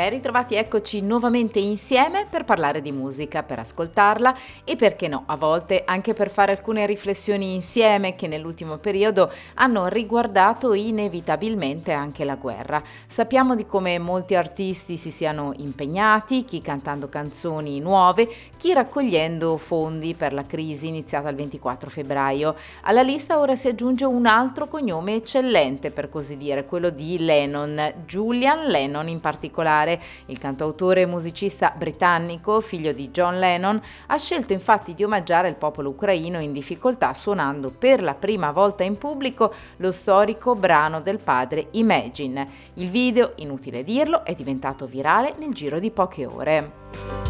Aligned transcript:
Ben 0.00 0.08
ritrovati, 0.08 0.54
eccoci 0.54 1.02
nuovamente 1.02 1.58
insieme 1.58 2.24
per 2.26 2.44
parlare 2.44 2.80
di 2.80 2.90
musica, 2.90 3.42
per 3.42 3.58
ascoltarla 3.58 4.34
e 4.64 4.74
perché 4.74 5.08
no, 5.08 5.24
a 5.26 5.36
volte 5.36 5.82
anche 5.84 6.14
per 6.14 6.30
fare 6.30 6.52
alcune 6.52 6.86
riflessioni 6.86 7.52
insieme 7.52 8.14
che 8.14 8.26
nell'ultimo 8.26 8.78
periodo 8.78 9.30
hanno 9.56 9.88
riguardato 9.88 10.72
inevitabilmente 10.72 11.92
anche 11.92 12.24
la 12.24 12.36
guerra. 12.36 12.82
Sappiamo 13.06 13.54
di 13.54 13.66
come 13.66 13.98
molti 13.98 14.34
artisti 14.34 14.96
si 14.96 15.10
siano 15.10 15.52
impegnati, 15.58 16.46
chi 16.46 16.62
cantando 16.62 17.10
canzoni 17.10 17.78
nuove, 17.78 18.26
chi 18.56 18.72
raccogliendo 18.72 19.58
fondi 19.58 20.14
per 20.14 20.32
la 20.32 20.46
crisi 20.46 20.86
iniziata 20.86 21.28
il 21.28 21.36
24 21.36 21.90
febbraio. 21.90 22.54
Alla 22.84 23.02
lista 23.02 23.38
ora 23.38 23.54
si 23.54 23.68
aggiunge 23.68 24.06
un 24.06 24.24
altro 24.24 24.66
cognome 24.66 25.16
eccellente, 25.16 25.90
per 25.90 26.08
così 26.08 26.38
dire, 26.38 26.64
quello 26.64 26.88
di 26.88 27.18
Lennon, 27.18 27.92
Julian 28.06 28.66
Lennon 28.66 29.06
in 29.06 29.20
particolare 29.20 29.69
particolare, 29.70 30.00
il 30.26 30.38
cantautore 30.38 31.02
e 31.02 31.06
musicista 31.06 31.72
britannico, 31.76 32.60
figlio 32.60 32.92
di 32.92 33.10
John 33.10 33.38
Lennon, 33.38 33.80
ha 34.06 34.18
scelto 34.18 34.52
infatti 34.52 34.94
di 34.94 35.04
omaggiare 35.04 35.48
il 35.48 35.54
popolo 35.54 35.90
ucraino 35.90 36.40
in 36.40 36.52
difficoltà 36.52 37.14
suonando 37.14 37.70
per 37.70 38.02
la 38.02 38.14
prima 38.14 38.50
volta 38.50 38.82
in 38.82 38.98
pubblico 38.98 39.54
lo 39.76 39.92
storico 39.92 40.54
brano 40.56 41.00
del 41.00 41.18
padre 41.18 41.68
Imagine. 41.72 42.48
Il 42.74 42.90
video, 42.90 43.32
inutile 43.36 43.84
dirlo, 43.84 44.24
è 44.24 44.34
diventato 44.34 44.86
virale 44.86 45.34
nel 45.38 45.54
giro 45.54 45.78
di 45.78 45.90
poche 45.90 46.26
ore 46.26 47.29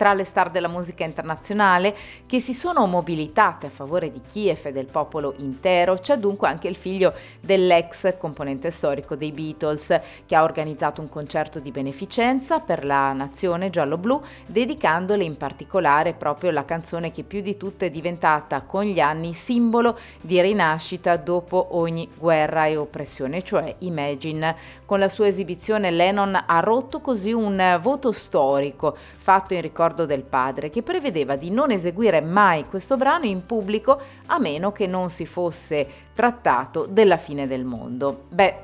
tra 0.00 0.14
le 0.14 0.24
star 0.24 0.50
della 0.50 0.66
musica 0.66 1.04
internazionale 1.04 1.94
che 2.24 2.40
si 2.40 2.54
sono 2.54 2.86
mobilitate 2.86 3.66
a 3.66 3.68
favore 3.68 4.10
di 4.10 4.22
Kiev 4.32 4.64
e 4.64 4.72
del 4.72 4.86
popolo 4.86 5.34
intero. 5.40 5.96
C'è 5.96 6.16
dunque 6.16 6.48
anche 6.48 6.68
il 6.68 6.76
figlio 6.76 7.12
dell'ex 7.38 8.16
componente 8.16 8.70
storico 8.70 9.14
dei 9.14 9.30
Beatles 9.30 10.00
che 10.24 10.34
ha 10.34 10.42
organizzato 10.42 11.02
un 11.02 11.10
concerto 11.10 11.58
di 11.58 11.70
beneficenza 11.70 12.60
per 12.60 12.86
la 12.86 13.12
nazione 13.12 13.68
giallo-blu 13.68 14.22
dedicandole 14.46 15.22
in 15.22 15.36
particolare 15.36 16.14
proprio 16.14 16.50
la 16.50 16.64
canzone 16.64 17.10
che 17.10 17.22
più 17.22 17.42
di 17.42 17.58
tutte 17.58 17.84
è 17.84 17.90
diventata 17.90 18.62
con 18.62 18.84
gli 18.84 19.00
anni 19.00 19.34
simbolo 19.34 19.98
di 20.22 20.40
rinascita 20.40 21.16
dopo 21.16 21.76
ogni 21.76 22.08
guerra 22.16 22.64
e 22.64 22.78
oppressione, 22.78 23.42
cioè 23.42 23.74
Imagine. 23.80 24.78
Con 24.86 24.98
la 24.98 25.10
sua 25.10 25.26
esibizione 25.26 25.90
Lennon 25.90 26.42
ha 26.46 26.60
rotto 26.60 27.00
così 27.00 27.32
un 27.32 27.78
voto 27.82 28.12
storico 28.12 28.96
fatto 29.18 29.52
in 29.54 29.60
ricordo 29.60 29.88
ricordo 29.90 30.06
del 30.06 30.22
padre, 30.22 30.70
che 30.70 30.82
prevedeva 30.82 31.36
di 31.36 31.50
non 31.50 31.70
eseguire 31.70 32.20
mai 32.20 32.64
questo 32.66 32.96
brano 32.96 33.24
in 33.24 33.44
pubblico 33.44 34.00
a 34.26 34.38
meno 34.38 34.72
che 34.72 34.86
non 34.86 35.10
si 35.10 35.26
fosse 35.26 35.86
trattato 36.14 36.86
della 36.86 37.16
fine 37.16 37.46
del 37.46 37.64
mondo. 37.64 38.24
Beh, 38.28 38.54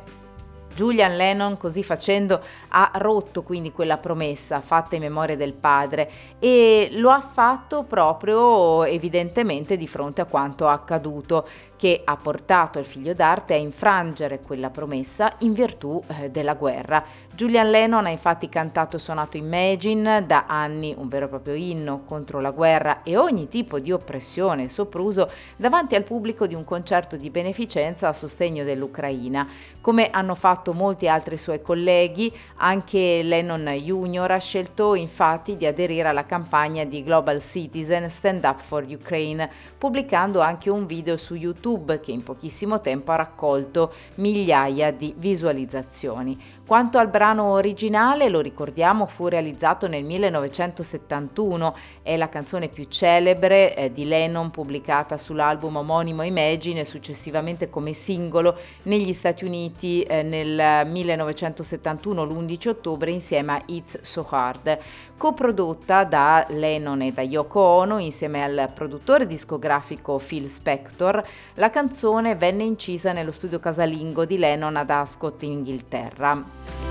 Julian 0.77 1.17
Lennon 1.17 1.57
così 1.57 1.83
facendo 1.83 2.39
ha 2.69 2.91
rotto 2.97 3.43
quindi 3.43 3.73
quella 3.73 3.97
promessa 3.97 4.61
fatta 4.61 4.95
in 4.95 5.01
memoria 5.01 5.35
del 5.35 5.55
padre 5.55 6.11
e 6.39 6.91
lo 6.93 7.09
ha 7.11 7.23
fatto 7.23 7.85
proprio 7.85 8.85
evidentemente 8.85 9.79
di 9.79 9.87
fronte 9.87 10.21
a 10.21 10.27
quanto 10.27 10.69
accaduto 10.69 11.49
che 11.77 12.03
ha 12.05 12.17
portato 12.17 12.79
il 12.79 12.85
figlio 12.85 13.15
d'arte 13.15 13.55
a 13.55 13.59
infrangere 13.59 14.41
quella 14.41 14.69
promessa 14.69 15.33
in 15.39 15.55
virtù 15.55 16.03
eh, 16.07 16.31
della 16.31 16.55
guerra. 16.55 17.03
Julian 17.37 17.69
Lennon 17.69 18.07
ha 18.07 18.09
infatti 18.09 18.49
cantato 18.49 18.97
e 18.97 18.99
suonato 18.99 19.37
Imagine 19.37 20.25
da 20.25 20.47
anni, 20.49 20.95
un 20.97 21.07
vero 21.07 21.27
e 21.27 21.29
proprio 21.29 21.53
inno 21.53 22.01
contro 22.07 22.41
la 22.41 22.51
guerra 22.51 23.03
e 23.03 23.19
ogni 23.19 23.47
tipo 23.49 23.79
di 23.79 23.93
oppressione 23.93 24.63
e 24.63 24.69
sopruso 24.71 25.31
davanti 25.55 25.95
al 25.95 26.03
pubblico 26.03 26.47
di 26.47 26.55
un 26.55 26.65
concerto 26.65 27.19
di 27.19 27.29
beneficenza 27.29 28.09
a 28.09 28.15
sostegno 28.15 28.65
dell'Ucraina. 28.65 29.47
Come 29.83 30.09
hanno 30.09 30.35
fatto 30.35 30.73
molti 30.73 31.09
altri 31.09 31.37
suoi 31.37 31.61
colleghi, 31.61 32.35
anche 32.57 33.23
Lennon 33.23 33.67
Jr. 33.67 34.31
ha 34.31 34.39
scelto 34.39 34.95
infatti 34.95 35.59
di 35.59 35.67
aderire 35.67 36.09
alla 36.09 36.25
campagna 36.25 36.85
di 36.85 37.05
Global 37.05 37.43
Citizen 37.43 38.09
Stand 38.09 38.45
Up 38.45 38.61
for 38.61 38.87
Ukraine, 38.89 39.51
pubblicando 39.77 40.41
anche 40.41 40.71
un 40.71 40.87
video 40.87 41.19
su 41.19 41.35
YouTube 41.35 42.01
che 42.01 42.13
in 42.13 42.23
pochissimo 42.23 42.81
tempo 42.81 43.13
ha 43.13 43.17
raccolto 43.17 43.93
migliaia 44.15 44.91
di 44.91 45.13
visualizzazioni. 45.15 46.55
Quanto 46.67 46.99
al 46.99 47.09
brano 47.09 47.26
originale, 47.35 48.29
lo 48.29 48.41
ricordiamo, 48.41 49.07
fu 49.07 49.29
realizzato 49.29 49.89
nel 49.89 50.05
1971, 50.05 51.77
è 52.03 52.17
la 52.17 52.29
canzone 52.29 52.69
più 52.69 52.87
celebre 52.89 53.75
eh, 53.75 53.93
di 53.93 54.05
Lennon 54.05 54.51
pubblicata 54.51 55.19
sull'album 55.19 55.77
omonimo 55.77 56.23
Imagine 56.23 56.81
e 56.81 56.85
successivamente 56.85 57.69
come 57.69 57.93
singolo 57.93 58.57
negli 58.85 59.13
Stati 59.13 59.45
Uniti 59.45 60.03
eh, 60.03 60.23
nel 60.23 60.87
1971, 60.87 62.25
l'11 62.25 62.69
ottobre, 62.69 63.11
insieme 63.11 63.53
a 63.53 63.63
It's 63.67 64.01
So 64.03 64.27
Hard, 64.29 64.79
coprodotta 65.17 66.05
da 66.05 66.47
Lennon 66.51 67.03
e 67.03 67.13
da 67.13 67.23
Yoko 67.23 67.61
Ono 67.61 67.99
insieme 67.99 68.43
al 68.43 68.71
produttore 68.73 69.27
discografico 69.27 70.21
Phil 70.25 70.49
Spector. 70.49 71.23
La 71.55 71.71
canzone 71.71 72.37
venne 72.37 72.63
incisa 72.65 73.13
nello 73.13 73.33
studio 73.33 73.59
casalingo 73.59 74.25
di 74.25 74.39
Lennon 74.39 74.77
ad 74.77 74.91
Ascot 74.91 75.43
in 75.43 75.53
Inghilterra. 75.57 76.86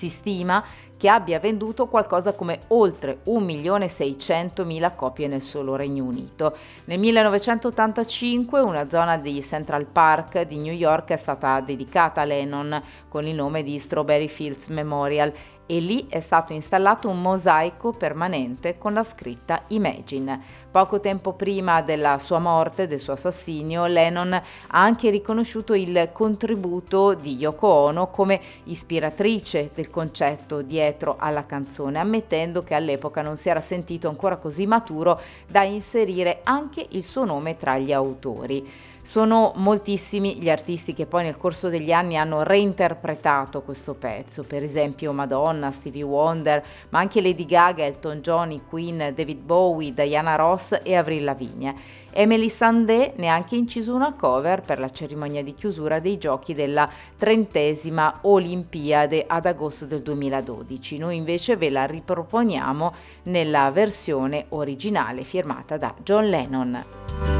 Si 0.00 0.08
stima 0.08 0.64
che 0.96 1.10
abbia 1.10 1.38
venduto 1.38 1.86
qualcosa 1.86 2.32
come 2.32 2.60
oltre 2.68 3.18
1.600.000 3.26 4.94
copie 4.96 5.26
nel 5.26 5.42
solo 5.42 5.76
Regno 5.76 6.04
Unito. 6.04 6.56
Nel 6.86 6.98
1985 6.98 8.60
una 8.60 8.88
zona 8.88 9.18
di 9.18 9.42
Central 9.42 9.84
Park 9.84 10.40
di 10.46 10.56
New 10.56 10.72
York 10.72 11.10
è 11.10 11.18
stata 11.18 11.60
dedicata 11.60 12.22
a 12.22 12.24
Lennon 12.24 12.82
con 13.08 13.26
il 13.26 13.34
nome 13.34 13.62
di 13.62 13.78
Strawberry 13.78 14.28
Fields 14.28 14.68
Memorial 14.68 15.30
e 15.70 15.78
lì 15.78 16.08
è 16.08 16.18
stato 16.18 16.52
installato 16.52 17.08
un 17.08 17.20
mosaico 17.20 17.92
permanente 17.92 18.76
con 18.76 18.92
la 18.92 19.04
scritta 19.04 19.62
Imagine. 19.68 20.58
Poco 20.68 20.98
tempo 20.98 21.34
prima 21.34 21.80
della 21.80 22.18
sua 22.18 22.40
morte, 22.40 22.88
del 22.88 22.98
suo 22.98 23.12
assassinio, 23.12 23.86
Lennon 23.86 24.32
ha 24.32 24.42
anche 24.68 25.10
riconosciuto 25.10 25.74
il 25.74 26.08
contributo 26.10 27.14
di 27.14 27.36
Yoko 27.36 27.68
Ono 27.68 28.08
come 28.08 28.40
ispiratrice 28.64 29.70
del 29.72 29.90
concetto 29.90 30.60
dietro 30.62 31.14
alla 31.20 31.46
canzone, 31.46 32.00
ammettendo 32.00 32.64
che 32.64 32.74
all'epoca 32.74 33.22
non 33.22 33.36
si 33.36 33.48
era 33.48 33.60
sentito 33.60 34.08
ancora 34.08 34.38
così 34.38 34.66
maturo 34.66 35.20
da 35.46 35.62
inserire 35.62 36.40
anche 36.42 36.84
il 36.90 37.04
suo 37.04 37.24
nome 37.24 37.56
tra 37.56 37.78
gli 37.78 37.92
autori. 37.92 38.88
Sono 39.02 39.52
moltissimi 39.56 40.36
gli 40.36 40.50
artisti 40.50 40.92
che 40.92 41.06
poi 41.06 41.24
nel 41.24 41.36
corso 41.36 41.68
degli 41.68 41.90
anni 41.90 42.16
hanno 42.16 42.42
reinterpretato 42.42 43.62
questo 43.62 43.94
pezzo, 43.94 44.44
per 44.44 44.62
esempio 44.62 45.12
Madonna, 45.12 45.70
Stevie 45.70 46.02
Wonder, 46.02 46.62
ma 46.90 46.98
anche 47.00 47.22
Lady 47.22 47.46
Gaga, 47.46 47.84
Elton 47.84 48.20
John, 48.20 48.60
Queen, 48.68 49.12
David 49.14 49.40
Bowie, 49.40 49.94
Diana 49.94 50.36
Ross 50.36 50.78
e 50.82 50.94
Avril 50.94 51.24
Lavigne. 51.24 51.98
Emily 52.12 52.48
Sandé 52.48 53.14
ne 53.16 53.28
ha 53.28 53.34
anche 53.34 53.56
inciso 53.56 53.94
una 53.94 54.14
cover 54.14 54.62
per 54.62 54.78
la 54.78 54.90
cerimonia 54.90 55.42
di 55.42 55.54
chiusura 55.54 56.00
dei 56.00 56.18
giochi 56.18 56.54
della 56.54 56.88
trentesima 57.16 58.18
Olimpiade 58.22 59.24
ad 59.26 59.46
agosto 59.46 59.86
del 59.86 60.02
2012. 60.02 60.98
Noi 60.98 61.16
invece 61.16 61.56
ve 61.56 61.70
la 61.70 61.86
riproponiamo 61.86 62.94
nella 63.24 63.70
versione 63.70 64.46
originale 64.50 65.24
firmata 65.24 65.76
da 65.76 65.94
John 66.02 66.28
Lennon. 66.28 67.39